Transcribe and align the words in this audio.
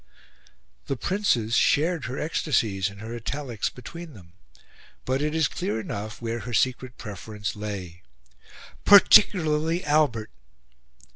The 0.87 0.97
Princes 0.97 1.53
shared 1.55 2.05
her 2.05 2.17
ecstasies 2.17 2.89
and 2.89 3.01
her 3.01 3.15
italics 3.15 3.69
between 3.69 4.15
them; 4.15 4.33
but 5.05 5.21
it 5.21 5.35
is 5.35 5.47
clear 5.47 5.79
enough 5.79 6.19
where 6.19 6.39
her 6.39 6.55
secret 6.55 6.97
preference 6.97 7.55
lay. 7.55 8.01
"Particularly 8.83 9.85
Albert!" 9.85 10.31